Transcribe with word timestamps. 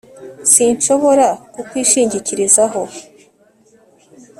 Sinshobora 0.51 1.27
kukwishingikirizaho 1.53 2.81